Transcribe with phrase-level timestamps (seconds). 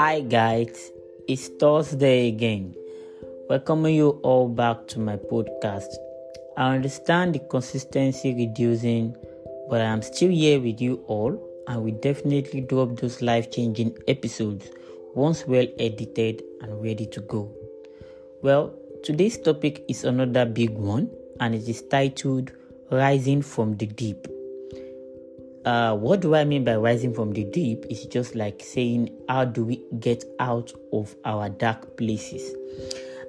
[0.00, 0.92] Hi guys,
[1.28, 2.74] it's Thursday again.
[3.50, 5.94] Welcoming you all back to my podcast.
[6.56, 9.14] I understand the consistency reducing,
[9.68, 11.36] but I am still here with you all
[11.68, 14.70] and we definitely drop those life changing episodes
[15.14, 17.54] once well edited and ready to go.
[18.40, 18.74] Well,
[19.04, 21.10] today's topic is another big one
[21.40, 22.52] and it is titled
[22.90, 24.26] Rising from the Deep.
[25.64, 27.84] Uh, what do I mean by rising from the deep?
[27.90, 32.54] It's just like saying, how do we get out of our dark places?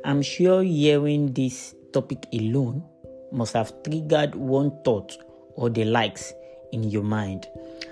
[0.05, 2.83] I'm sure hearing this topic alone
[3.31, 5.17] must have triggered one thought
[5.55, 6.33] or the likes
[6.71, 7.47] in your mind.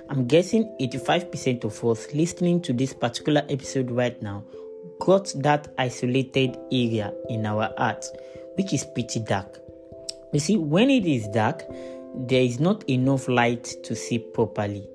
[0.10, 4.44] I'm guessing 85% of us listening to this particular episode right now
[5.00, 8.06] got that isolated area in our heart,
[8.56, 9.60] which is pretty dark.
[10.34, 11.64] You see, when it is dark,
[12.28, 14.88] there is not enough light to see properly.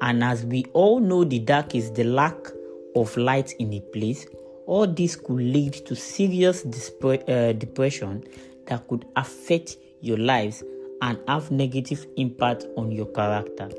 [0.00, 2.36] And as we all know, the dark is the lack
[2.96, 4.26] of light in a place.
[4.66, 8.24] All this could lead to serious uh, depression
[8.66, 10.62] that could affect your lives
[11.02, 13.70] and have negative impact on your character.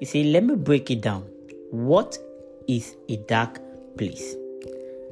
[0.00, 1.22] You see, let me break it down.
[1.70, 2.18] What
[2.66, 3.60] is a dark
[3.96, 4.34] place?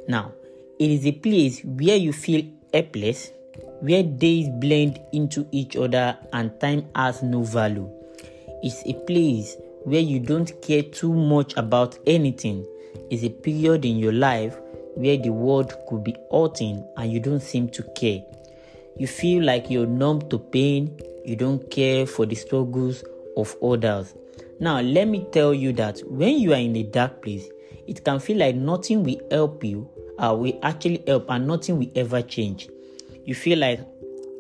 [0.09, 0.33] Now,
[0.79, 3.33] it is a place where you feel helpless,
[3.81, 7.91] where days blend into each other and time has no value.
[8.63, 12.67] It's a place where you don't care too much about anything.
[13.11, 14.57] It's a period in your life
[14.95, 18.25] where the world could be hurting and you don't seem to care.
[18.97, 23.05] You feel like you're numb to pain, you don't care for the struggles
[23.37, 24.15] of others.
[24.59, 27.47] Now, let me tell you that when you are in a dark place,
[27.87, 31.91] it can feel like nothing will help you, uh, will actually help, and nothing will
[31.95, 32.69] ever change
[33.27, 33.81] you feel like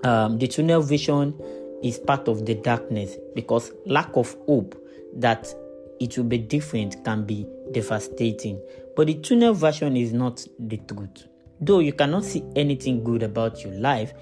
[0.04, 1.34] um, the tunnel vision
[1.82, 4.74] is part of the darkness because lack of hope
[5.16, 5.52] that
[6.00, 8.60] it will be different can be devastating.
[8.94, 11.26] But the tunnel version is not the truth.
[11.60, 14.12] Though you cannot see anything good about your life,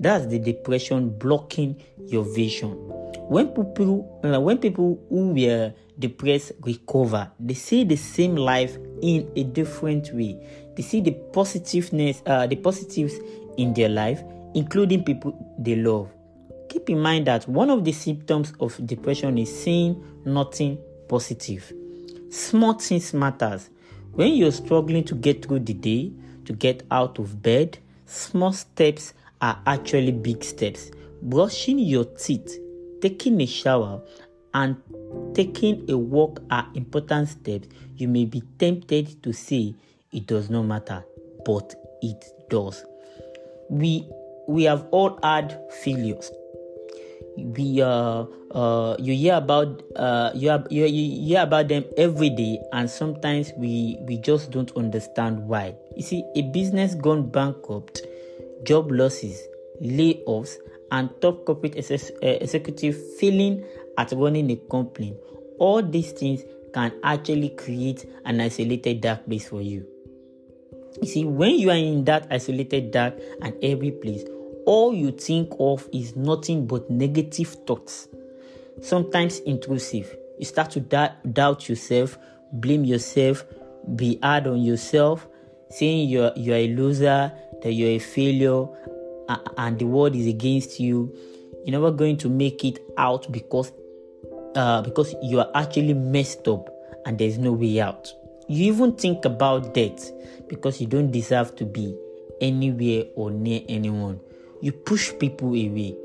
[0.00, 2.70] that's the depression blocking your vision.
[3.28, 9.30] When people, uh, when people who were depressed recover, they see the same life in
[9.36, 10.38] a different way.
[10.76, 13.14] They see the positiveness, uh, the positives
[13.56, 14.22] in their life,
[14.54, 16.10] including people they love.
[16.68, 20.78] Keep in mind that one of the symptoms of depression is seeing nothing
[21.08, 21.72] positive.
[22.30, 23.70] Small things matters.
[24.12, 26.12] When you're struggling to get through the day,
[26.46, 30.90] to get out of bed, small steps are actually big steps.
[31.22, 32.58] Brushing your teeth,
[33.00, 34.02] taking a shower,
[34.52, 34.76] and
[35.34, 37.68] taking a walk are important steps.
[37.96, 39.74] You may be tempted to say
[40.12, 41.04] it does not matter,
[41.44, 42.84] but it does
[43.68, 44.08] we
[44.46, 46.30] we have all had failures.
[47.36, 52.30] We uh, uh you hear about uh you, have, you, you hear about them every
[52.30, 55.74] day and sometimes we we just don't understand why.
[55.96, 58.02] You see a business gone bankrupt
[58.64, 59.42] job losses
[59.82, 60.56] layoffs
[60.92, 63.64] and top corporate ex- uh, executive failing
[63.98, 65.16] at running a company.
[65.58, 66.42] All these things
[66.72, 69.86] can actually create an isolated dark place for you
[71.00, 74.24] you see, when you are in that isolated, dark, and every place,
[74.66, 78.08] all you think of is nothing but negative thoughts,
[78.80, 80.16] sometimes intrusive.
[80.38, 82.18] You start to doubt yourself,
[82.52, 83.44] blame yourself,
[83.96, 85.26] be hard on yourself,
[85.70, 88.66] saying you're, you're a loser, that you're a failure,
[89.56, 91.14] and the world is against you.
[91.64, 93.72] You're never going to make it out because
[94.54, 96.68] uh, because you are actually messed up
[97.06, 98.12] and there's no way out.
[98.48, 100.10] You even think about death
[100.48, 101.96] because you don't deserve to be
[102.40, 104.20] anywhere or near anyone.
[104.60, 105.96] You push people away.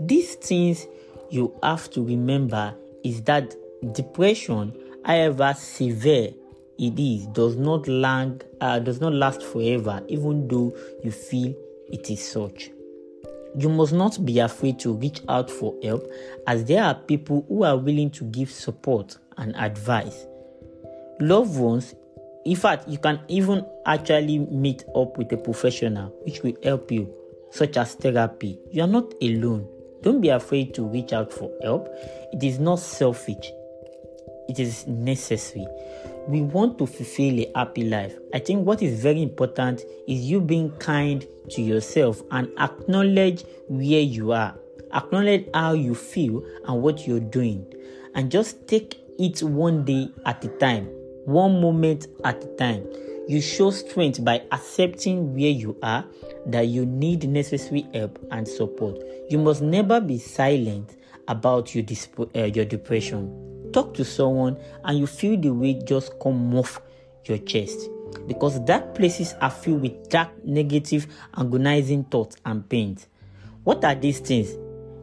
[0.00, 0.86] These things
[1.30, 3.54] you have to remember is that
[3.92, 6.30] depression, however severe
[6.78, 11.54] it is, does not lang, uh, does not last forever, even though you feel
[11.88, 12.70] it is such.
[13.54, 16.10] You must not be afraid to reach out for help,
[16.46, 20.26] as there are people who are willing to give support and advice.
[21.22, 21.94] Loved ones
[22.44, 27.12] in fact, you can even actually meet up with a professional which will help you,
[27.50, 28.58] such as therapy.
[28.70, 29.68] You are not alone.
[30.02, 31.88] Don't be afraid to reach out for help.
[32.32, 33.52] It is not selfish,
[34.48, 35.66] it is necessary.
[36.26, 38.14] We want to fulfill a happy life.
[38.34, 44.00] I think what is very important is you being kind to yourself and acknowledge where
[44.00, 44.56] you are.
[44.94, 47.66] Acknowledge how you feel and what you're doing.
[48.14, 50.88] And just take it one day at a time
[51.24, 52.86] one moment at a time.
[53.28, 56.04] You show strength by accepting where you are,
[56.46, 59.02] that you need necessary help and support.
[59.30, 60.96] You must never be silent
[61.28, 63.70] about your, disp- uh, your depression.
[63.72, 66.80] Talk to someone and you feel the weight just come off
[67.26, 67.88] your chest.
[68.26, 73.08] because dark places are filled with dark, negative, agonizing thoughts and pains.
[73.64, 74.56] What are these things?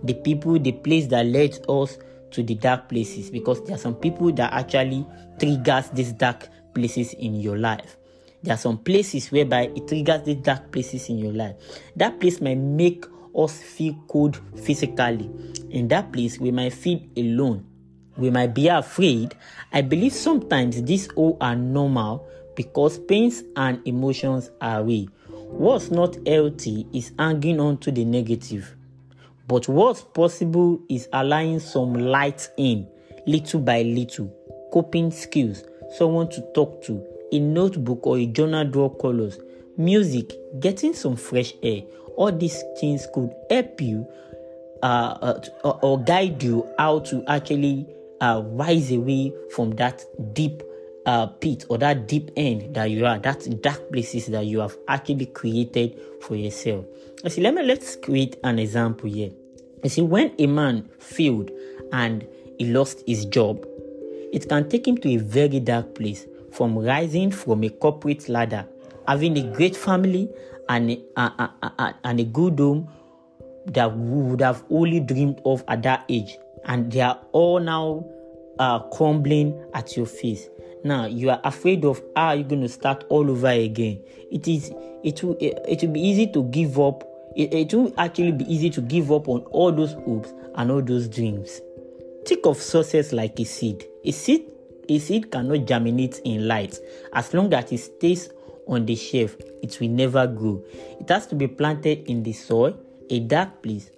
[0.04, 1.98] The people, the place that led us
[2.32, 5.06] to the dark places because there are some people that actually
[5.40, 7.98] triggers these dark places in your life.
[8.42, 11.56] There are some places whereby it triggers these dark places in your life.
[11.96, 13.06] That place might make
[13.36, 15.30] us feel cold physically.
[15.70, 17.66] In that place, we might feel alone.
[18.18, 19.36] We might be afraid.
[19.72, 25.08] I believe sometimes these all are normal because pains and emotions are real.
[25.28, 28.76] What's not healthy is hanging on to the negative.
[29.50, 32.88] But what's possible is allowing some light in,
[33.26, 34.32] little by little,
[34.72, 35.64] coping skills,
[35.98, 39.40] someone to talk to, a notebook or a journal draw colors,
[39.76, 41.82] music, getting some fresh air.
[42.16, 44.08] All these things could help you
[44.84, 47.88] uh, uh, or, guide you how to actually
[48.22, 50.62] uh, rise away from that deep
[51.08, 54.78] uh, pit or that deep end that you are, that dark places that you have
[54.88, 56.86] actually created for yourself.
[57.28, 59.32] See, let me let's create an example here.
[59.84, 61.52] You see, when a man failed
[61.92, 62.28] and
[62.58, 63.66] he lost his job,
[64.32, 68.68] it can take him to a very dark place from rising from a corporate ladder,
[69.08, 70.30] having a great family
[70.68, 72.88] and a, a, a, and a good home
[73.68, 78.06] that would have only dreamed of at that age, and they are all now
[78.60, 80.50] uh, crumbling at your face.
[80.84, 84.02] Now you are afraid of how you're going to start all over again.
[84.32, 84.72] It is
[85.04, 87.04] it will it will be easy to give up.
[87.40, 90.82] It, it will actually be easy to give up on all those hopes and all
[90.82, 91.62] those dreams.
[92.26, 93.86] Think of success like a seed.
[94.04, 94.46] A seed
[94.90, 96.78] a seed cannot germinate in light.
[97.14, 98.30] As long as it stays
[98.68, 100.62] on the shelf, it will never grow.
[101.00, 102.78] It has to be planted in the soil,
[103.10, 103.90] a dark place.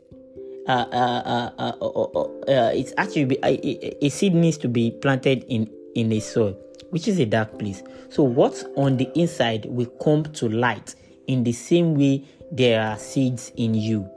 [0.67, 6.11] Uh, uh, uh, uh it's actually a, a seed needs to be planted in in
[6.11, 6.55] a soil,
[6.91, 7.81] which is a dark place.
[8.09, 10.93] So what's on the inside will come to light
[11.25, 14.09] in the same way there are seeds in you,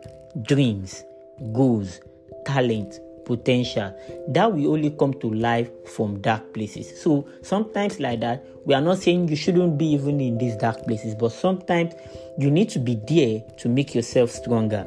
[0.43, 1.05] dreams,
[1.53, 2.01] goals,
[2.45, 3.95] talent, potential
[4.29, 7.01] that will only come to life from dark places.
[7.01, 10.85] So sometimes like that we are not saying you shouldn't be even in these dark
[10.85, 11.95] places but sometimes
[12.39, 14.87] you need to be there to make yourself stronger.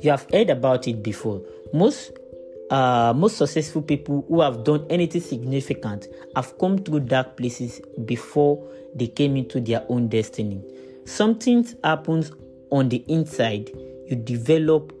[0.00, 1.42] You have heard about it before.
[1.72, 2.12] Most
[2.70, 6.06] uh, most successful people who have done anything significant
[6.36, 8.62] have come through dark places before
[8.94, 10.62] they came into their own destiny
[11.08, 12.32] something happens
[12.70, 13.70] on the inside
[14.06, 14.92] you develop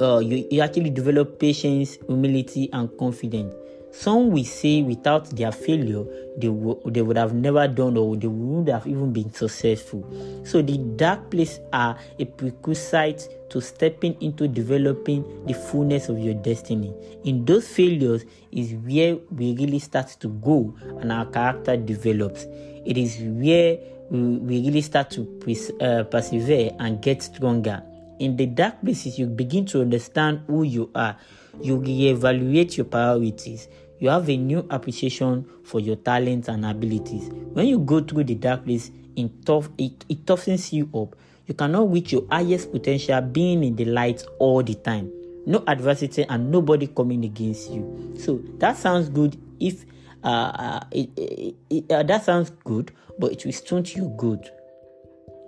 [0.00, 3.54] uh, you, you actually develop patience, humility, and confidence.
[3.92, 6.04] Some will say without their failure,
[6.38, 10.02] they, w- they would have never done or they would have even been successful.
[10.44, 16.34] So the dark places are a prerequisite to stepping into developing the fullness of your
[16.34, 16.94] destiny.
[17.24, 22.46] In those failures is where we really start to go and our character develops.
[22.86, 23.78] It is where
[24.12, 27.82] we, really start to uh, persevere and get stronger
[28.22, 31.16] in the dark places, you begin to understand who you are.
[31.60, 33.66] You reevaluate your priorities.
[33.98, 37.28] You have a new appreciation for your talents and abilities.
[37.52, 41.16] When you go through the dark place, it, tough, it, it toughens you up.
[41.46, 45.12] You cannot reach your highest potential being in the light all the time.
[45.44, 48.14] No adversity and nobody coming against you.
[48.16, 49.84] So that sounds good if
[50.24, 54.50] uh, uh, it, it, it, uh, that sounds good, but it will stunt you good.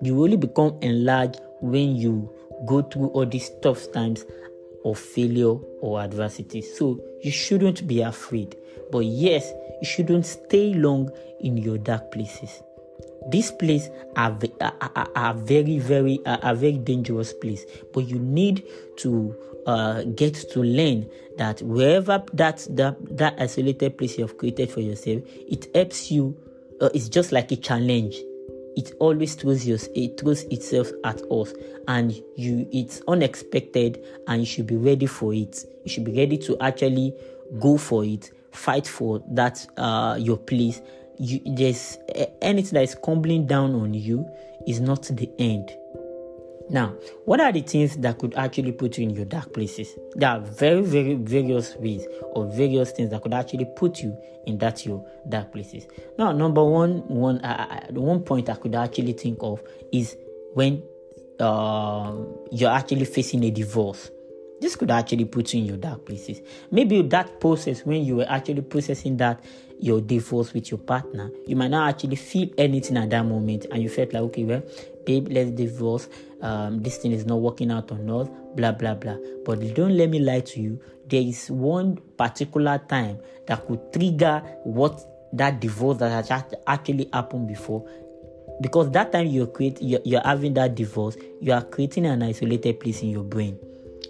[0.02, 2.33] You only become enlarged when you
[2.66, 4.25] go through all these tough times
[4.85, 6.61] of failure or adversity.
[6.61, 8.57] So you shouldn't be afraid.
[8.93, 9.50] But yes,
[9.81, 12.62] you shouldn't stay long in your dark places.
[13.28, 17.64] These places are, are, are very, very, are very dangerous place.
[17.93, 18.64] But you need
[18.99, 24.71] to uh, get to learn that wherever that, that that isolated place you have created
[24.71, 26.37] for yourself, it helps you.
[26.81, 28.16] Uh, it's just like a challenge
[28.76, 31.52] it always throws your, it throws itself at us
[31.88, 36.37] and you it's unexpected and you should be ready for it you should be ready
[36.37, 37.14] to actually
[37.61, 40.81] go for it fight for that uh your place
[41.18, 41.99] you there's
[42.42, 44.28] anything that is crumbling down on you
[44.66, 45.71] is not the end
[46.71, 46.94] now,
[47.26, 49.94] what are the things that could actually put you in your dark places?
[50.14, 54.16] There are very, very various ways or various things that could actually put you
[54.47, 55.87] in that your dark places.
[56.18, 60.16] Now, number one, one, uh, one point I could actually think of is
[60.54, 60.83] when
[61.38, 62.14] uh,
[62.50, 64.11] you're actually facing a divorce.
[64.64, 66.40] This could actually put you in your dark places.
[66.71, 69.44] Maybe that process when you were actually processing that
[69.78, 73.83] your divorce with your partner, you might not actually feel anything at that moment, and
[73.83, 74.62] you felt like, okay, well,
[75.04, 76.09] babe, let's divorce.
[76.40, 79.18] Um, this thing is not working out on us, blah blah blah.
[79.44, 80.80] But don't let me lie to you.
[81.09, 84.99] There is one particular time that could trigger what
[85.35, 87.87] that divorce that has actually happened before
[88.62, 92.78] because that time you're create you're, you're having that divorce you are creating an isolated
[92.78, 93.59] place in your brain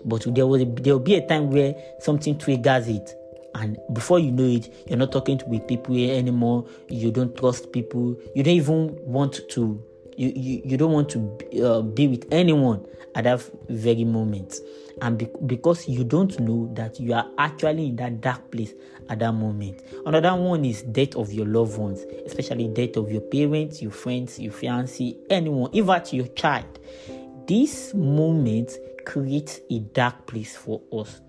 [0.05, 3.15] but there will there will be a time where something triggers it.
[3.55, 6.67] And before you know it you're not talking to with people anymore.
[6.89, 8.17] You don't trust people.
[8.35, 9.83] You don't even want to
[10.17, 12.85] you, you, you don't want to uh, be with anyone
[13.15, 14.57] at that very moment.
[15.03, 18.73] And be- because you don't know that you are actually in that dark place
[19.09, 19.83] at that moment.
[20.07, 24.39] Another one is death of your loved ones especially death of your parents your friends
[24.39, 26.65] your fiancé anyone even your child.
[27.47, 28.73] This moment
[29.05, 31.21] creates a dark place for us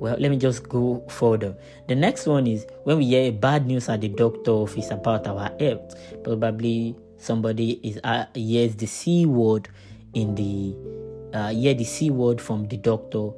[0.00, 1.54] well, let me just go further.
[1.86, 5.52] The next one is when we hear bad news at the doctor office about our
[5.60, 5.94] health.
[6.24, 9.68] Probably somebody is uh, hears the C word
[10.14, 10.74] in the
[11.36, 13.28] uh, hear the C word from the doctor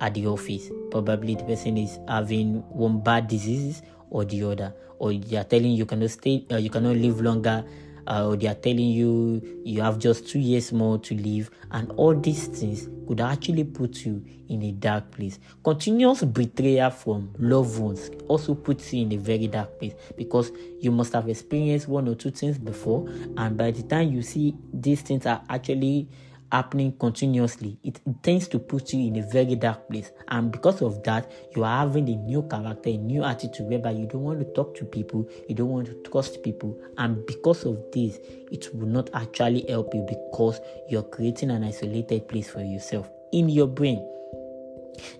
[0.00, 0.70] at the office.
[0.90, 5.72] Probably the person is having one bad disease or the other, or they are telling
[5.72, 7.62] you cannot stay, uh, you cannot live longer
[8.06, 12.14] uh, they are telling you you have just two years more to live, and all
[12.14, 15.38] these things could actually put you in a dark place.
[15.62, 20.90] Continuous betrayal from loved ones also puts you in a very dark place because you
[20.90, 25.02] must have experienced one or two things before, and by the time you see these
[25.02, 26.08] things are actually
[26.50, 30.12] happening continuously, it tends to put you in a very dark place.
[30.28, 34.06] And because of that, you are having a new character, a new attitude whereby you
[34.06, 36.78] don't want to talk to people, you don't want to trust people.
[36.98, 38.18] And because of this,
[38.52, 43.48] it will not actually help you because you're creating an isolated place for yourself in
[43.48, 44.06] your brain.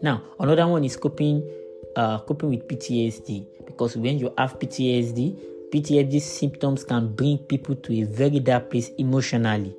[0.02, 1.42] Now, another one is coping
[1.96, 7.92] uh, coping with PTSD because when you have PTSD, PTSD symptoms can bring people to
[8.00, 9.74] a very dark place emotionally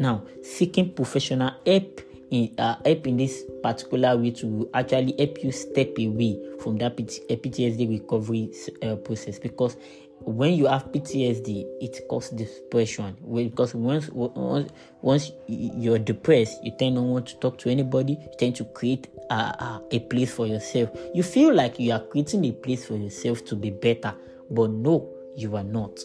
[0.00, 5.52] now, seeking professional help in uh, help in this particular way to actually help you
[5.52, 8.50] step away from that PTSD recovery
[8.82, 9.76] uh, process because
[10.20, 13.14] when you have PTSD, it causes depression.
[13.30, 14.70] Because once once
[15.02, 18.14] once you're depressed, you tend not want to talk to anybody.
[18.14, 20.88] You tend to create a, a place for yourself.
[21.14, 24.14] You feel like you are creating a place for yourself to be better,
[24.50, 26.00] but no, you are not.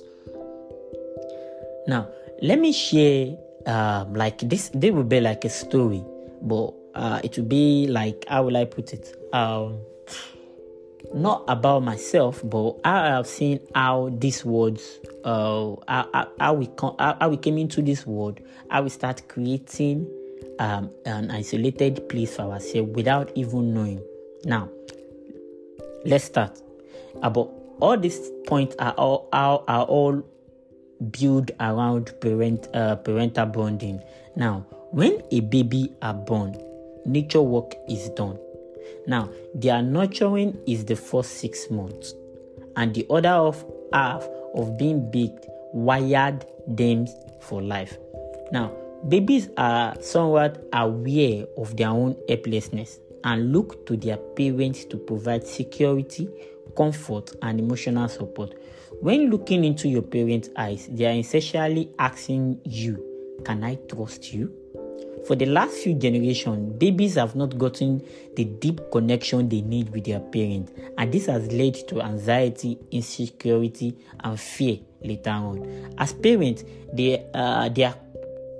[1.87, 2.09] Now,
[2.41, 6.03] let me share um, like this they will be like a story
[6.41, 9.15] but uh, it will be like how will i put it?
[9.33, 9.79] Um,
[11.13, 16.95] not about myself but i have seen how these words uh, how, how, we come
[16.99, 20.07] how, we came into this world how we start creating
[20.59, 24.01] um, an isolated place for ourselves without even knowing.
[24.43, 24.69] Now
[26.05, 26.61] let's start.
[27.21, 30.23] About all these points are all are, are all
[31.11, 34.01] build around parent uh, parental bonding.
[34.35, 36.55] Now, when a baby are born,
[37.05, 38.39] nature work is done.
[39.07, 42.13] Now, their nurturing is the first six months,
[42.75, 43.51] and the other
[43.93, 47.07] half of being baked wired them
[47.41, 47.97] for life.
[48.51, 48.71] Now,
[49.07, 55.45] babies are somewhat aware of their own helplessness and look to their parents to provide
[55.45, 56.29] security,
[56.77, 58.53] comfort, and emotional support.
[59.01, 63.03] When looking into your parents' eyes, they are essentially asking you,
[63.43, 64.53] Can I trust you?
[65.27, 68.03] For the last few generations, babies have not gotten
[68.35, 73.97] the deep connection they need with their parents, and this has led to anxiety, insecurity,
[74.23, 75.93] and fear later on.
[75.97, 77.95] As parents, they, uh, they are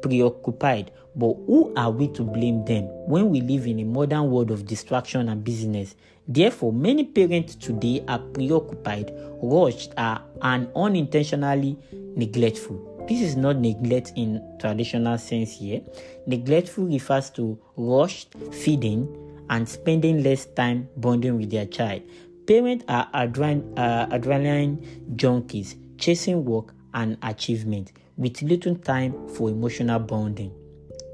[0.02, 4.52] preoccupied, but who are we to blame them when we live in a modern world
[4.52, 5.96] of distraction and business?
[6.28, 11.78] Therefore, many parents today are preoccupied, rushed, and unintentionally
[12.16, 13.06] neglectful.
[13.08, 15.82] This is not neglect in traditional sense here.
[16.26, 19.08] Neglectful refers to rushed feeding
[19.50, 22.02] and spending less time bonding with their child.
[22.48, 30.52] Parents are adren- adrenaline junkies, chasing work and achievement with little time for emotional bonding.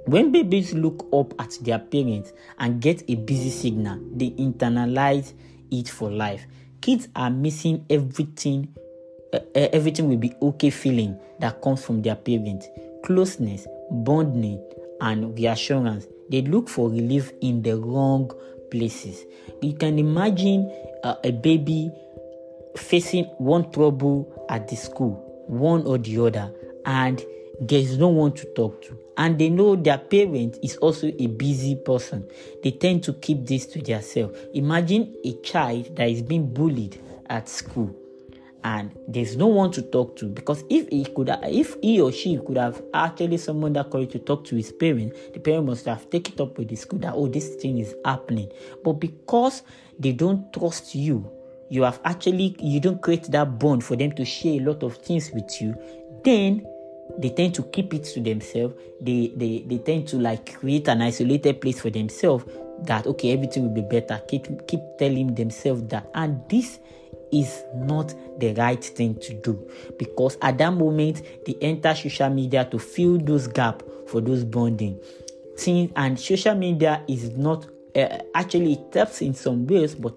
[0.06, 5.34] When babies look up at their parents and get a busy signal, they internalize
[5.72, 6.46] it for life.
[6.82, 8.74] Kids are missing everything,
[9.34, 12.68] uh, everything will be okay feeling that comes from their parents
[13.04, 14.64] closeness, bonding,
[15.02, 16.08] and reassurance.
[16.30, 18.32] They look for relief in the wrong
[18.70, 19.26] places.
[19.62, 20.72] You can imagine
[21.04, 21.92] uh, a baby
[22.78, 26.54] facing one trouble at the school, one or the other,
[26.86, 27.22] and
[27.62, 28.98] there is no one to talk to.
[29.18, 32.28] And they know their parent is also a busy person.
[32.64, 34.38] They tend to keep this to themselves.
[34.56, 37.00] Imagine a child that is being bullied
[37.30, 37.96] at school
[38.64, 40.26] and there's no one to talk to.
[40.28, 44.20] Because if he could if he or she could have actually someone that courage to
[44.20, 47.14] talk to his parent the parent must have taken it up with the school that
[47.14, 48.52] oh this thing is happening.
[48.84, 49.62] But because
[50.00, 51.30] they don't trust you
[51.70, 54.98] you have actually you don't create that bond for them to share a lot of
[54.98, 55.76] things with you
[56.24, 56.66] then
[57.18, 58.76] they tend to keep it to themselves.
[59.00, 62.46] They they, they tend to like create an isolated place for themselves
[62.84, 64.22] that okay everything will be better.
[64.28, 66.10] Keep keep telling themselves that.
[66.14, 66.80] And this
[67.32, 69.70] is not the right thing to do.
[69.98, 75.00] Because at that moment they enter social media to fill those gap for those bonding.
[75.58, 80.16] Things and social media is not uh, actually it helps in some ways but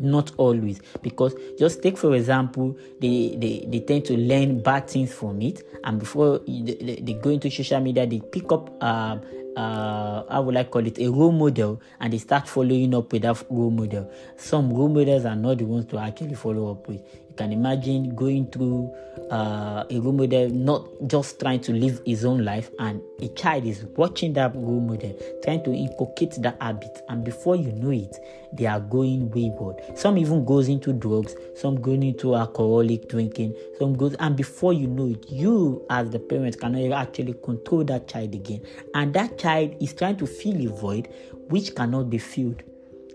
[0.00, 5.12] not always because just take for example they, they they tend to learn bad things
[5.12, 9.18] from it and before they, they go into social media they pick up uh,
[9.56, 13.22] uh, how would I call it, a role model, and they start following up with
[13.22, 14.10] that role model.
[14.36, 17.02] Some role models are not the ones to actually follow up with.
[17.30, 18.92] You can imagine going through
[19.30, 23.64] uh, a role model, not just trying to live his own life, and a child
[23.66, 28.16] is watching that role model, trying to inculcate that habit, and before you know it,
[28.52, 29.76] they are going wayward.
[29.94, 34.88] Some even goes into drugs, some going into alcoholic drinking, some goes, and before you
[34.88, 38.60] know it, you as the parent cannot actually control that child again,
[38.94, 41.08] and that child is trying to fill a void
[41.48, 42.64] which cannot be filled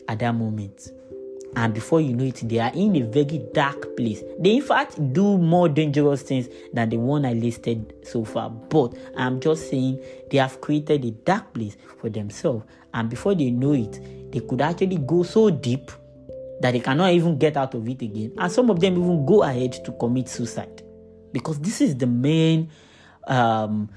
[0.08, 0.92] at that moment
[1.56, 4.22] and before you know it, they are in a very dark place.
[4.40, 8.50] They, in fact, do more dangerous things than the one I listed so far.
[8.50, 13.52] But I'm just saying they have created a dark place for themselves, and before they
[13.52, 15.92] know it, they could actually go so deep
[16.62, 18.34] that they cannot even get out of it again.
[18.38, 20.84] And some of them even go ahead to commit suicide
[21.32, 22.70] because this is the main.
[23.28, 23.90] Um,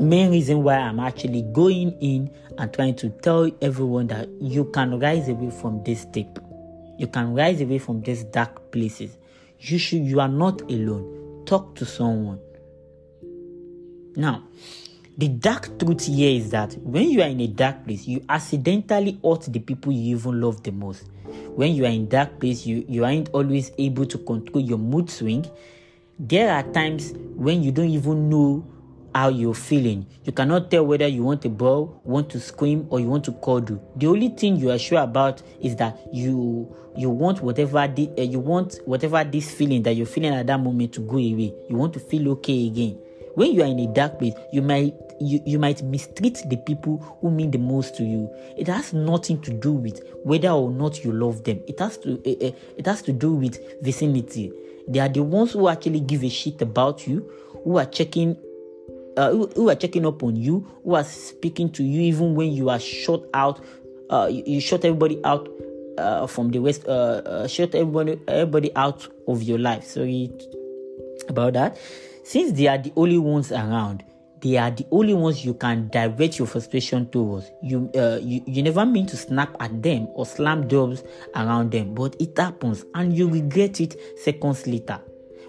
[0.00, 4.98] main reason why I'm actually going in and trying to tell everyone that you can
[4.98, 6.38] rise away from this tape
[6.98, 9.16] you can rise away from these dark places.
[9.58, 11.44] You should you are not alone.
[11.46, 12.40] Talk to someone.
[14.16, 14.44] Now,
[15.18, 19.18] the dark truth here is that when you are in a dark place, you accidentally
[19.24, 21.04] hurt the people you even love the most.
[21.54, 25.10] When you are in dark place, you, you aren't always able to control your mood
[25.10, 25.46] swing.
[26.18, 28.64] There are times when you don't even know
[29.16, 30.06] how you're feeling.
[30.24, 33.32] You cannot tell whether you want a ball, want to scream, or you want to
[33.32, 33.82] cuddle.
[33.96, 38.22] The only thing you are sure about is that you you want whatever the, uh,
[38.22, 41.54] you want whatever this feeling that you're feeling at that moment to go away.
[41.68, 42.98] You want to feel okay again.
[43.34, 46.98] When you are in a dark place, you might you, you might mistreat the people
[47.20, 48.30] who mean the most to you.
[48.58, 51.62] It has nothing to do with whether or not you love them.
[51.66, 54.52] It has to uh, uh, it has to do with vicinity.
[54.88, 57.30] They are the ones who actually give a shit about you,
[57.64, 58.36] who are checking
[59.16, 62.52] uh, who, who, are checking up on you, who are speaking to you even when
[62.52, 63.64] you are shut out.
[64.10, 65.48] Uh, you, you shut everybody out
[65.98, 66.86] uh, from the west.
[66.86, 69.84] Uh, uh, shut everybody everybody out of your life.
[69.84, 70.30] Sorry
[71.28, 71.78] about that.
[72.24, 74.04] Since they are the only ones around,
[74.42, 77.50] they are the only ones you can direct your frustration towards.
[77.62, 81.02] You, uh, you, you never mean to snap at them or slam doors
[81.34, 85.00] around them, but it happens and you regret it seconds later.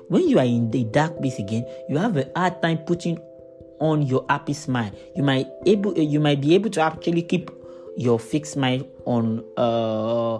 [0.07, 3.19] When you are in the dark place again, you have a hard time putting
[3.79, 4.91] on your happy smile.
[5.15, 7.51] You might able uh, you might be able to actually keep
[7.97, 10.39] your fixed smile on uh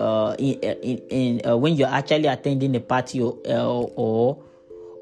[0.00, 3.64] uh in in, in uh, when you're actually attending a party or uh,
[3.96, 4.42] or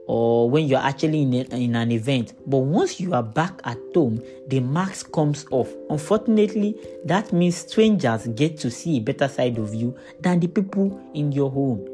[0.07, 2.35] or when you're actually in, a, in an event.
[2.47, 5.73] But once you are back at home the mask comes off.
[5.91, 11.01] Unfortunately that means strangers get to see a better side of you than the people
[11.15, 11.91] in your home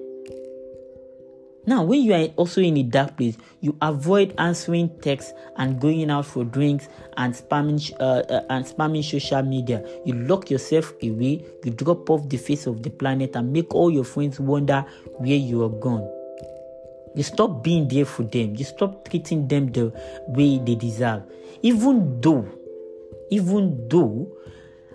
[1.69, 6.11] now, when you are also in a dark place, you avoid answering texts and going
[6.11, 9.85] out for drinks and spamming uh, uh, and spamming social media.
[10.07, 11.45] You lock yourself away.
[11.65, 14.81] You drop off the face of the planet and make all your friends wonder
[15.19, 16.11] where you are gone.
[17.15, 18.57] You stop being there for them.
[18.57, 19.93] You stop treating them the
[20.29, 21.25] way they deserve.
[21.61, 22.49] Even though,
[23.31, 24.33] even though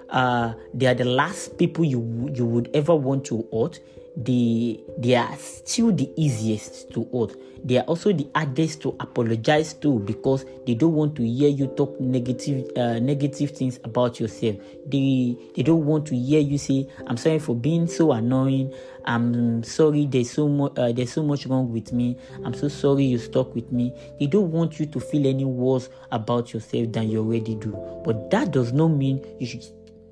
[0.10, 3.80] uh, they are the last people you you would ever want to hurt
[4.16, 9.74] they they are still the easiest to hurt they are also the hardest to apologize
[9.76, 14.58] to because they don't want to hear you talk negative uh, negative things about yourself.
[14.86, 18.74] They they don't want to hear you say i'm sorry for being so annoying.
[19.06, 22.18] I'm sorry there's so much uh, there's so much wrong with me.
[22.44, 23.94] I'm so sorry you stuck with me.
[24.20, 27.72] They don't want you to feel any worse about yourself than you already do.
[28.04, 29.64] But that does not mean you should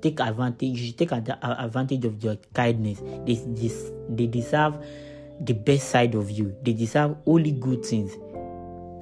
[0.02, 3.00] take advantage you take advantage of your kindness.
[3.24, 3.70] They, they,
[4.10, 4.84] they deserve
[5.40, 6.54] the best side of you.
[6.62, 8.12] They deserve only good things.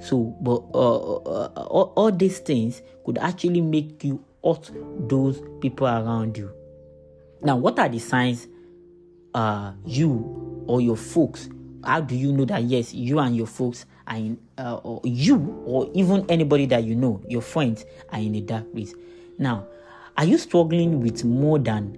[0.07, 4.71] So but uh, uh, uh, all, all these things could actually make you hurt
[5.09, 6.51] those people around you.
[7.41, 8.47] Now what are the signs
[9.33, 11.47] uh you or your folks
[11.83, 15.63] how do you know that yes you and your folks are in uh, or you
[15.65, 18.93] or even anybody that you know your friends are in a dark place?
[19.37, 19.67] Now
[20.17, 21.97] are you struggling with more than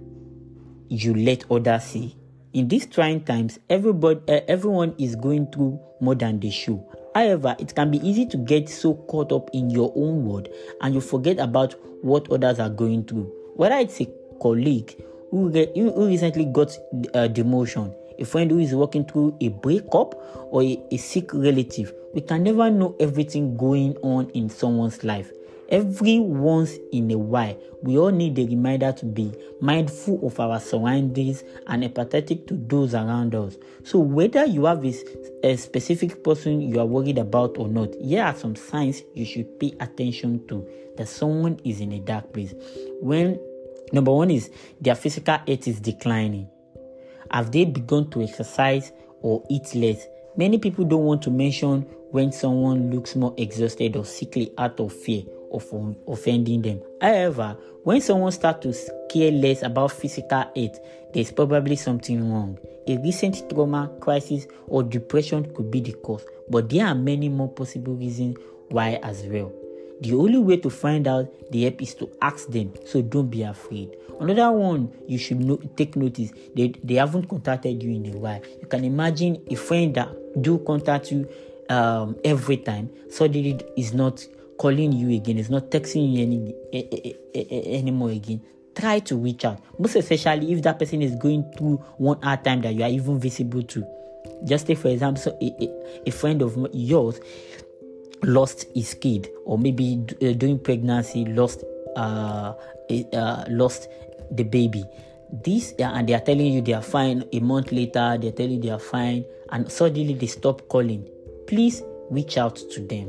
[0.88, 2.16] you let others see?
[2.52, 6.80] In these trying times, everybody, uh, everyone is going through more than they should.
[7.14, 10.48] However, it can be easy to get so caught up in your own world
[10.80, 13.32] and you forget about what others are going through.
[13.56, 14.08] Whether it's a
[14.40, 16.76] colleague who, get, who recently got
[17.14, 20.14] a demotion, a friend who is working through a breakup,
[20.52, 25.32] or a, a sick relative, we can never know everything going on in someone's life.
[25.74, 30.60] Every once in a while, we all need a reminder to be mindful of our
[30.60, 33.56] surroundings and empathetic to those around us.
[33.82, 34.94] So, whether you have a,
[35.42, 39.58] a specific person you are worried about or not, here are some signs you should
[39.58, 40.64] pay attention to
[40.96, 42.54] that someone is in a dark place.
[43.00, 43.40] When
[43.92, 46.48] number one is their physical health is declining.
[47.32, 50.06] Have they begun to exercise or eat less?
[50.36, 51.82] Many people don't want to mention
[52.12, 56.82] when someone looks more exhausted or sickly out of fear of offending them.
[57.00, 60.78] However, when someone starts to care less about physical health,
[61.12, 62.58] there's probably something wrong.
[62.86, 67.48] A recent trauma, crisis, or depression could be the cause, but there are many more
[67.48, 68.36] possible reasons
[68.68, 69.52] why as well.
[70.00, 73.42] The only way to find out the help is to ask them, so don't be
[73.42, 73.96] afraid.
[74.20, 78.40] Another one you should know, take notice they, they haven't contacted you in a while.
[78.60, 81.28] You can imagine a friend that do contact you
[81.68, 84.24] um, every time, suddenly is not
[84.58, 88.40] calling you again, is not texting you any anymore again.
[88.74, 92.60] Try to reach out, most especially if that person is going through one hard time
[92.62, 93.86] that you are even visible to.
[94.44, 95.38] Just take for example,
[96.06, 97.20] a, friend of yours
[98.22, 101.62] lost his kid, or maybe uh, during pregnancy lost
[101.96, 102.54] uh,
[103.12, 103.88] uh, lost
[104.30, 104.84] the baby.
[105.30, 107.24] This uh, and they are telling you they are fine.
[107.32, 111.06] A month later, they are telling you they are fine, and suddenly they stop calling.
[111.46, 113.08] Please reach out to them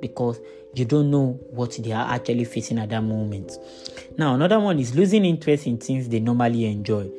[0.00, 0.40] because
[0.74, 3.52] you don't know what they are actually facing at that moment.
[4.16, 7.10] Now, another one is losing interest in things they normally enjoy.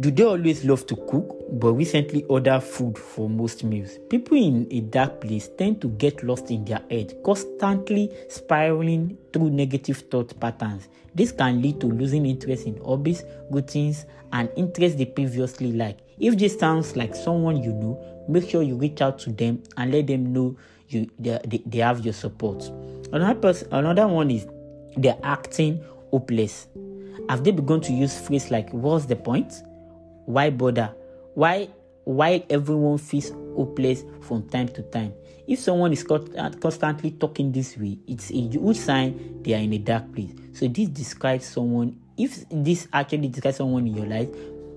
[0.00, 3.98] Do they always love to cook but recently order food for most meals?
[4.08, 9.50] People in a dark place tend to get lost in their head, constantly spiraling through
[9.50, 10.88] negative thought patterns.
[11.14, 16.02] This can lead to losing interest in hobbies, routines, and interests they previously liked.
[16.18, 19.92] If this sounds like someone you know, make sure you reach out to them and
[19.92, 20.56] let them know
[20.88, 22.64] you they, they, have your support.
[23.12, 24.46] Another person, another one is
[24.96, 26.66] they're acting hopeless.
[27.28, 29.52] Have they begun to use phrase like "What's the point?
[30.26, 30.94] Why bother?
[31.34, 31.68] Why
[32.04, 35.12] why everyone feels hopeless from time to time?"
[35.46, 39.72] If someone is uh, constantly talking this way, it's a good sign they are in
[39.72, 40.32] a dark place.
[40.52, 42.00] So this describes someone.
[42.18, 44.28] If this actually describes someone in your life,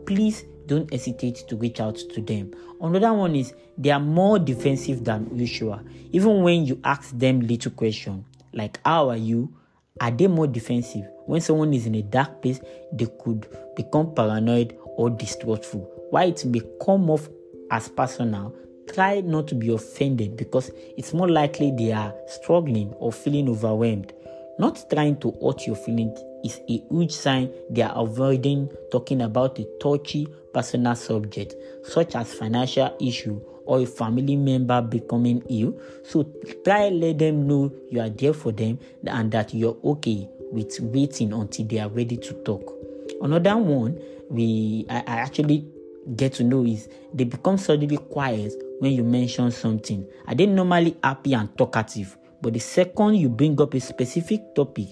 [0.05, 2.53] please don't hesitate to reach out to them.
[2.79, 5.81] Another one is they are more defensive than usual.
[6.11, 9.53] Even when you ask them little questions like how are you,
[9.99, 11.05] are they more defensive?
[11.25, 12.61] When someone is in a dark place,
[12.93, 15.81] they could become paranoid or distrustful.
[16.11, 17.27] Why it may come off
[17.71, 18.55] as personal,
[18.93, 24.13] try not to be offended because it's more likely they are struggling or feeling overwhelmed.
[24.57, 29.59] Not trying to hurt your feelings is a huge sign they are avoiding talking about
[29.59, 35.79] a touchy personal subject such as financial issue or a family member becoming ill.
[36.03, 36.23] So
[36.63, 41.33] try let them know you are there for them and that you're okay with waiting
[41.33, 42.73] until they are ready to talk.
[43.21, 43.99] Another one
[44.29, 45.67] we I, I actually
[46.15, 50.03] get to know is they become suddenly quiet when you mention something.
[50.27, 52.17] Are they normally happy and talkative?
[52.41, 54.87] But the second you bring up a specific topic,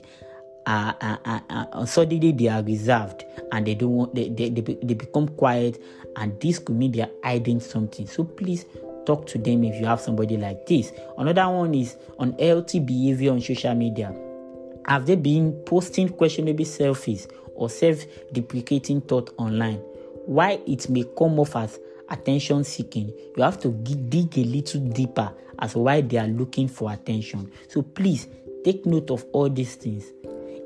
[0.67, 4.93] uh, uh, uh, suddenly they are reserved and they don't want they, they, they, they
[4.93, 5.81] become quiet
[6.17, 8.05] and this could mean they are hiding something.
[8.05, 8.65] So please
[9.05, 10.91] talk to them if you have somebody like this.
[11.17, 14.13] Another one is unhealthy behavior on social media.
[14.87, 19.79] Have they been posting questionable selfies or self-deprecating thought online?
[20.25, 25.31] Why it may come off as attention seeking, you have to dig a little deeper
[25.59, 27.51] as why they are looking for attention.
[27.69, 28.27] So please
[28.63, 30.05] take note of all these things.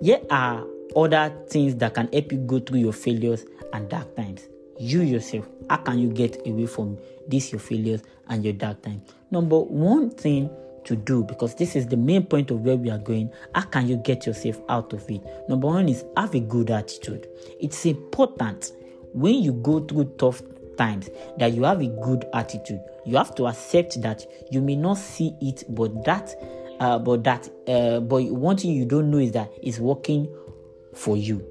[0.02, 4.48] Here are other things that can help you go through your failures and dark times.
[4.80, 9.08] You yourself, how can you get away from these your failures and your dark times?
[9.30, 10.50] Number one thing
[10.86, 13.32] to do because this is the main point of where we are going.
[13.54, 15.22] How can you get yourself out of it?
[15.48, 17.28] Number one is have a good attitude.
[17.60, 18.72] It's important
[19.14, 20.42] when you go through tough
[20.78, 22.82] times that you have a good attitude.
[23.06, 26.34] You have to accept that you may not see it, but that,
[26.82, 30.28] uh, but that, uh, but one thing you don't know is that it's working
[30.96, 31.46] for you.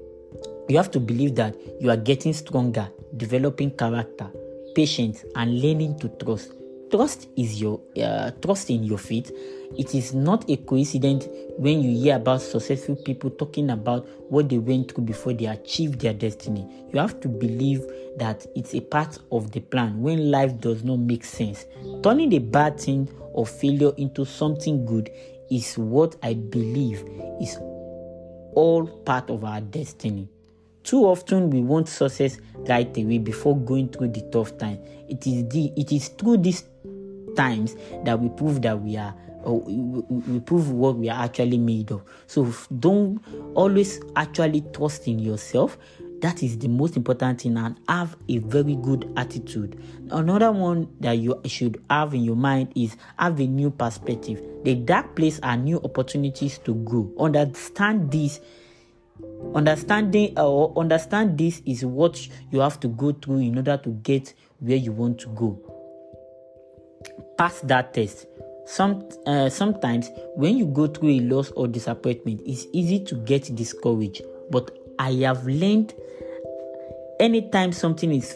[0.67, 4.29] You have to believe that you are getting stronger, developing character,
[4.75, 6.51] patience, and learning to trust.
[6.91, 9.31] trust is your uh, trust in your faith.
[9.77, 14.57] It is not a coincidence when you hear about successful people talking about what they
[14.57, 16.67] went through before they achieved their destiny.
[16.91, 17.85] You have to believe
[18.17, 21.65] that it's a part of the plan when life does not make sense.
[22.03, 25.09] Turning a bad thing or failure into something good
[25.49, 27.03] is what I believe
[27.41, 27.57] is
[28.53, 30.27] all part of our destiny.
[30.83, 34.79] Too often we want success right away before going through the tough time.
[35.07, 36.63] It is the it is through these
[37.35, 41.91] times that we prove that we are or we prove what we are actually made
[41.91, 42.03] of.
[42.27, 43.21] So don't
[43.55, 45.77] always actually trust in yourself.
[46.21, 49.81] That is the most important thing and have a very good attitude.
[50.11, 54.41] Another one that you should have in your mind is have a new perspective.
[54.63, 57.11] The dark place are new opportunities to grow.
[57.19, 58.39] Understand this
[59.55, 64.33] understanding or understand this is what you have to go through in order to get
[64.59, 65.59] where you want to go
[67.37, 68.27] pass that test
[68.65, 73.53] some uh, sometimes when you go through a loss or disappointment it's easy to get
[73.55, 75.93] discouraged but i have learned
[77.19, 78.35] anytime something is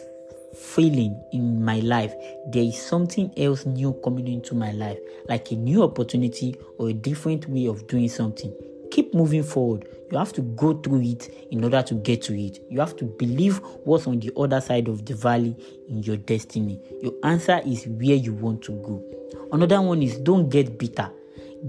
[0.54, 2.14] failing in my life
[2.48, 4.98] there is something else new coming into my life
[5.28, 8.54] like a new opportunity or a different way of doing something
[8.96, 9.86] keep moving forward.
[10.10, 12.60] You have to go through it in order to get to it.
[12.70, 15.54] You have to believe what's on the other side of the valley
[15.88, 16.80] in your destiny.
[17.02, 19.04] Your answer is where you want to go.
[19.52, 21.10] Another one is don't get bitter.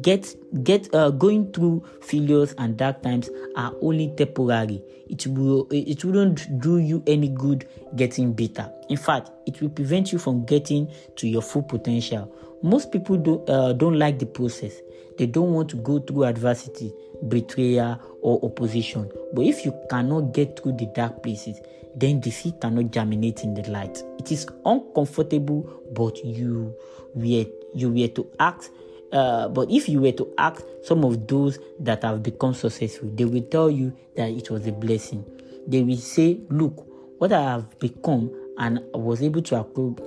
[0.02, 4.82] Get get uh, going through failures and dark times are only temporary.
[5.10, 8.70] It will it wouldn't do you any good getting bitter.
[8.90, 12.34] In fact, it will prevent you from getting to your full potential.
[12.62, 14.74] Most people do, uh, don't like the process.
[15.18, 16.94] They don't want to go through adversity,
[17.28, 19.10] betrayal, or opposition.
[19.34, 21.60] But if you cannot get through the dark places,
[21.96, 24.04] then the seed cannot germinate in the light.
[24.20, 26.76] It is uncomfortable, but you
[27.16, 28.70] were you were to act.
[29.12, 33.26] Uh, but if you were to ask some of those that have become successful, they
[33.26, 35.24] will tell you that it was a blessing.
[35.65, 36.86] They will say, "Look,
[37.20, 39.56] what I have become and was able to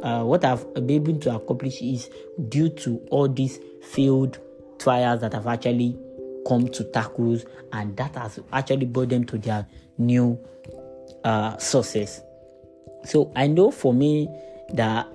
[0.03, 2.11] uh, what I've been able to accomplish is
[2.49, 4.39] due to all these failed
[4.79, 5.97] trials that have actually
[6.47, 9.67] come to tackles and that has actually brought them to their
[9.99, 10.39] new
[11.23, 12.23] uh, success.
[13.05, 14.29] So I know for me
[14.75, 15.07] that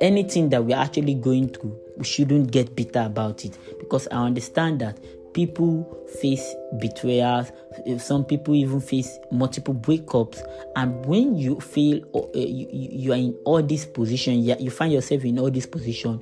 [0.00, 3.58] anything that we're actually going through, we shouldn't get bitter about it.
[3.78, 4.98] Because I understand that
[5.34, 7.52] people face betrayals.
[7.98, 10.40] Some people even face multiple breakups.
[10.76, 15.24] And when you feel uh, you, you, are in all this position you find yourself
[15.24, 16.20] in all this position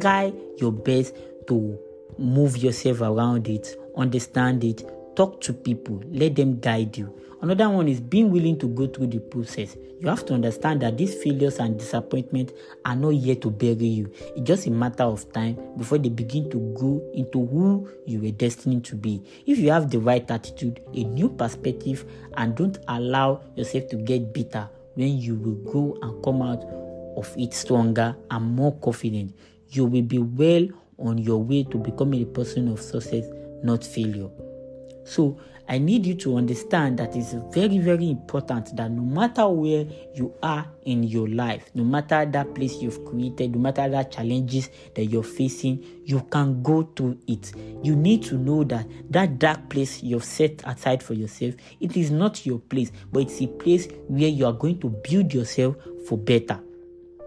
[0.00, 1.14] try your best
[1.46, 1.78] to
[2.18, 4.84] move yourself around it, understand it,
[5.16, 7.14] talk to people, let them guide you.
[7.40, 9.76] Another one is being willing to go through the process.
[10.00, 12.52] You have to understand that these failures and disappointments
[12.84, 14.12] are not here to bury you.
[14.36, 18.32] It's just a matter of time before they begin to go into who you were
[18.32, 19.22] destined to be.
[19.46, 22.04] If you have the right attitude, a new perspective,
[22.36, 26.64] and don't allow yourself to get bitter when you will go and come out
[27.16, 29.34] of it stronger and more confident,
[29.68, 30.66] you will be well
[30.98, 33.24] on your way to becoming a person of success,
[33.62, 34.28] not failure.
[35.04, 35.38] So,
[35.70, 40.34] I need you to understand that it's very, very important that no matter where you
[40.42, 45.04] are in your life, no matter that place you've created, no matter the challenges that
[45.04, 47.52] you're facing, you can go through it.
[47.82, 52.10] You need to know that that dark place you've set aside for yourself, it is
[52.10, 55.76] not your place, but it's a place where you are going to build yourself
[56.06, 56.60] for better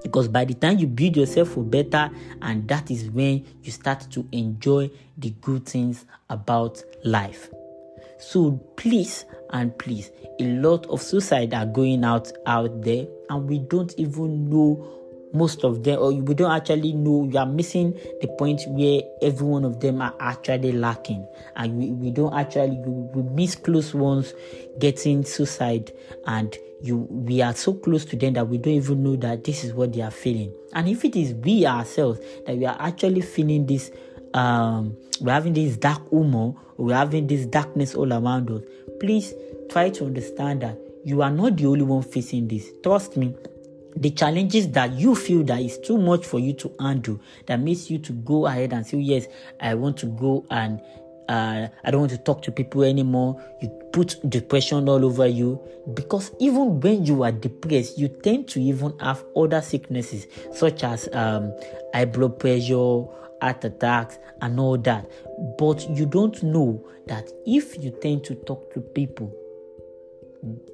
[0.01, 2.09] because by the time you build yourself for better
[2.41, 7.51] and that is when you start to enjoy the good things about life
[8.21, 13.59] so please and please a lot of suicide are going out out there and we
[13.59, 15.01] don't even know
[15.33, 19.45] most of them or we don't actually know you are missing the point where every
[19.45, 21.25] one of them are actually lacking.
[21.55, 24.33] And we, we don't actually we, miss close ones
[24.79, 25.91] getting suicide
[26.25, 29.63] and you we are so close to them that we don't even know that this
[29.63, 30.53] is what they are feeling.
[30.73, 33.91] And if it is we ourselves that we are actually feeling this
[34.33, 38.61] um we're having this dark humor we're having this darkness all around us
[38.99, 39.33] please
[39.69, 43.35] try to understand that you are not the only one facing this trust me
[43.97, 47.89] the challenges that you feel that is too much for you to handle that makes
[47.89, 49.27] you to go ahead and say yes
[49.59, 50.81] i want to go and
[51.29, 53.41] uh, I don't want to talk to people anymore.
[53.61, 55.61] You put depression all over you
[55.93, 61.07] because even when you are depressed, you tend to even have other sicknesses such as
[61.13, 61.53] um,
[61.93, 63.05] high blood pressure,
[63.41, 65.09] heart attacks, and all that.
[65.57, 69.33] But you don't know that if you tend to talk to people,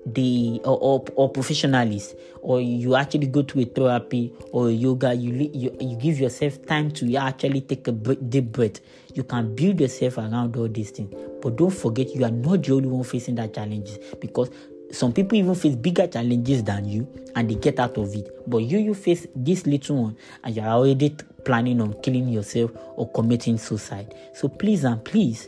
[0.06, 5.34] the or, or, or professionalist or you actually go to a therapy or yoga you,
[5.53, 8.80] you you give yourself time to actually take a deep breath
[9.17, 11.13] you can build yourself around all these things.
[11.41, 14.49] But don't forget you are not the only one facing that challenges because
[14.91, 18.60] some people even face bigger challenges than you and they get out of it but
[18.60, 23.58] you you face this little one and you're already planning on killing yourself or committing
[23.58, 25.47] suicide so please and please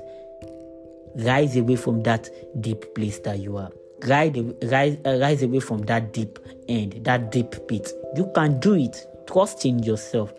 [1.15, 2.29] rise away from that
[2.61, 3.71] deep place that you are
[4.07, 4.31] rise,
[4.63, 7.91] rise, uh, rise away from that deep end, that deep pit.
[8.15, 9.05] You can do it.
[9.27, 10.33] Trust in yourself.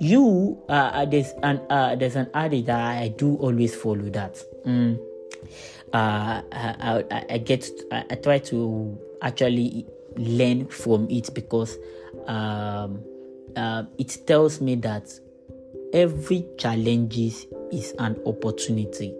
[0.00, 4.38] You uh, uh there's an uh, there's an adage that I do always follow that.
[4.64, 4.98] Mm.
[5.92, 11.76] Uh, I, I, I get I, I try to actually learn from it because
[12.26, 13.02] um,
[13.56, 15.10] uh, it tells me that
[15.92, 19.14] every challenge is an opportunity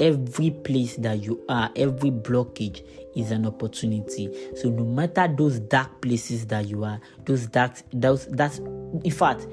[0.00, 4.30] every place that you are, every blockage is an opportunity.
[4.56, 9.46] So no matter those dark places that you are, those dark those that's in fact,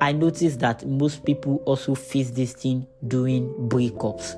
[0.00, 4.34] I noticed that most people also face this thing during breakups.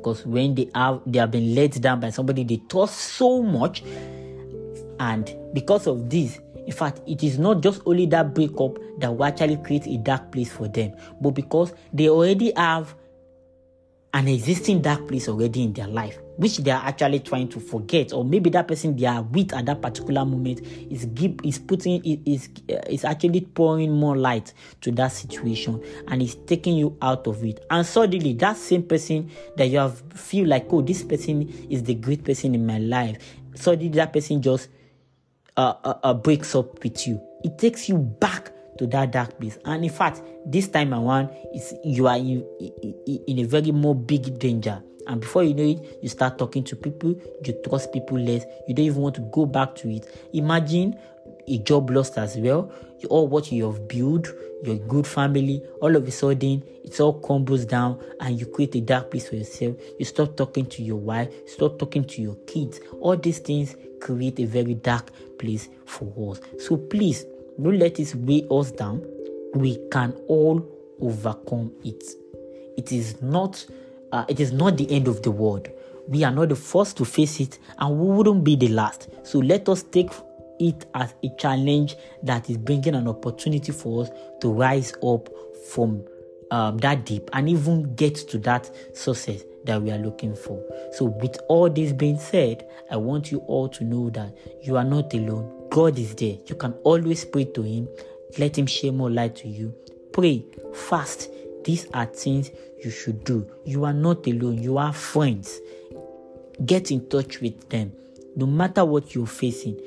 [0.00, 3.82] Because when they have they have been let down by somebody they trust so much,
[4.98, 9.24] and because of this, in fact, it is not just only that breakup that will
[9.24, 12.94] actually create a dark place for them, but because they already have
[14.12, 18.12] an existing dark place already in their life, which they are actually trying to forget,
[18.12, 22.02] or maybe that person they are with at that particular moment is give is putting
[22.26, 22.48] is
[22.88, 27.64] is actually pouring more light to that situation and is taking you out of it.
[27.70, 31.94] And suddenly, that same person that you have feel like, oh, this person is the
[31.94, 33.18] great person in my life.
[33.54, 34.68] Suddenly, that person just
[35.56, 37.20] uh, uh, uh breaks up with you.
[37.44, 39.58] It takes you back to that dark place.
[39.64, 42.44] And in fact, this time around, it's, you are in,
[43.26, 44.82] in a very more big danger.
[45.06, 48.74] And before you know it, you start talking to people, you trust people less, you
[48.74, 50.06] don't even want to go back to it.
[50.32, 50.96] Imagine
[51.48, 52.72] a job lost as well,
[53.08, 54.28] all what you have built,
[54.62, 58.80] your good family, all of a sudden it all crumbles down and you create a
[58.80, 59.76] dark place for yourself.
[59.98, 62.80] You stop talking to your wife, stop talking to your kids.
[63.00, 66.40] All these things create a very dark place for us.
[66.58, 67.24] So please
[67.60, 69.04] don't let it weigh us down.
[69.54, 70.66] We can all
[71.00, 72.04] overcome it.
[72.76, 73.64] It is not
[74.12, 75.68] uh, it is not the end of the world.
[76.08, 79.08] We are not the first to face it and we wouldn't be the last.
[79.22, 80.10] So let us take
[80.58, 84.10] it as a challenge that is bringing an opportunity for us
[84.40, 85.28] to rise up
[85.68, 86.04] from
[86.50, 90.62] um, that deep and even get to that success that we are looking for.
[90.92, 94.84] So, with all this being said, I want you all to know that you are
[94.84, 95.59] not alone.
[95.70, 96.36] God is there.
[96.46, 97.88] You can always pray to Him.
[98.38, 99.74] Let Him share more light to you.
[100.12, 101.30] Pray, fast.
[101.64, 102.50] These are things
[102.82, 103.48] you should do.
[103.64, 104.58] You are not alone.
[104.62, 105.60] You are friends.
[106.64, 107.92] Get in touch with them.
[108.36, 109.80] No matter what you're facing,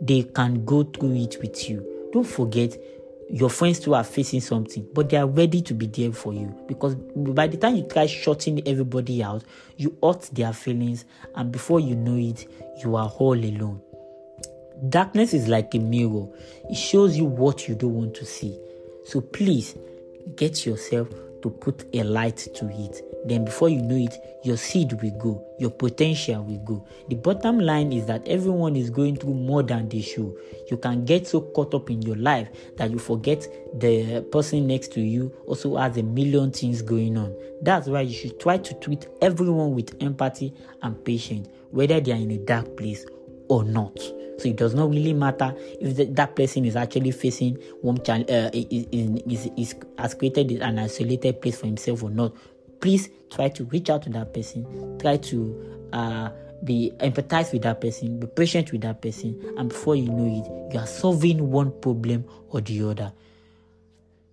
[0.00, 2.10] they can go through it with you.
[2.12, 2.76] Don't forget,
[3.30, 6.54] your friends too are facing something, but they are ready to be there for you
[6.66, 9.44] because by the time you try shutting everybody out,
[9.76, 12.50] you hurt their feelings, and before you know it,
[12.82, 13.82] you are all alone.
[14.86, 16.28] Darkness is like a mirror,
[16.70, 18.56] it shows you what you don't want to see.
[19.04, 19.76] So please
[20.36, 21.08] get yourself
[21.42, 23.02] to put a light to it.
[23.26, 24.14] Then, before you know it,
[24.44, 26.86] your seed will go, your potential will go.
[27.08, 30.32] The bottom line is that everyone is going through more than they should.
[30.70, 34.92] You can get so caught up in your life that you forget the person next
[34.92, 37.34] to you also has a million things going on.
[37.62, 42.16] That's why you should try to treat everyone with empathy and patience, whether they are
[42.16, 43.04] in a dark place
[43.48, 43.98] or not.
[44.38, 48.30] So it does not really matter if the, that person is actually facing one challenge,
[48.30, 52.32] uh, is, is, is, has created an isolated place for himself or not.
[52.80, 54.98] Please try to reach out to that person.
[55.00, 56.30] Try to uh,
[56.64, 60.74] be empathize with that person, be patient with that person, and before you know it,
[60.74, 63.12] you are solving one problem or the other.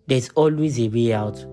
[0.07, 1.43] There's always a way out.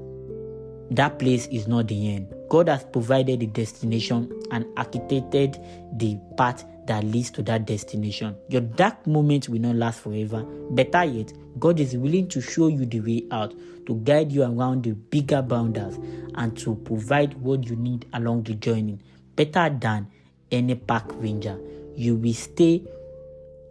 [0.91, 2.35] That place is not the end.
[2.51, 5.57] God has provided the destination and architected
[5.99, 8.37] the path that leads to that destination.
[8.49, 10.43] Your dark moment will not last forever.
[10.71, 13.55] Better yet, God is willing to show you the way out,
[13.87, 15.99] to guide you around the bigger boundaries,
[16.35, 18.99] and to provide what you need along the journey.
[19.37, 20.09] Better than
[20.51, 21.59] any park ranger.
[21.95, 22.83] You will stay,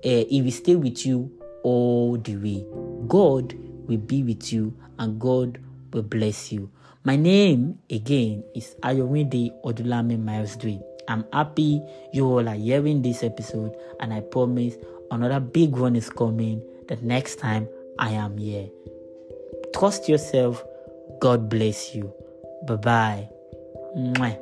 [0.03, 1.31] uh, he will stay with you
[1.63, 2.65] all the way.
[3.07, 3.53] God
[3.87, 5.59] will be with you, and God
[5.91, 6.71] will bless you.
[7.03, 10.83] My name again is Ayowinde Odulame Miles Dwayne.
[11.07, 11.81] I'm happy
[12.13, 14.75] you all are hearing this episode, and I promise
[15.09, 17.67] another big one is coming the next time
[17.99, 18.69] I am here.
[19.73, 20.63] Trust yourself.
[21.19, 22.13] God bless you.
[22.67, 23.29] Bye
[23.95, 24.39] bye.